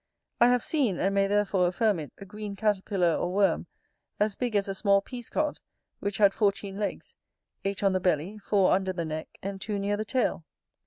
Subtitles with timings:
[0.39, 3.67] I have seen, and may therefore affirm it, a green caterpillar, or worm,
[4.19, 5.59] as big as a small peascod,
[5.99, 7.13] which had fourteen legs;
[7.63, 10.43] eight on the belly, four under the neck, and two near the tail.